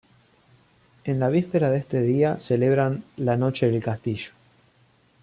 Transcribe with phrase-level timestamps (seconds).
[1.03, 4.31] En la víspera de este día celebran "La Noche del Castillo".